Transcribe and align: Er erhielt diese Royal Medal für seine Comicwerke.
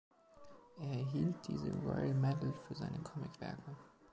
Er 0.79 0.87
erhielt 0.97 1.35
diese 1.47 1.71
Royal 1.83 2.15
Medal 2.15 2.51
für 2.67 2.73
seine 2.73 2.97
Comicwerke. 3.03 3.77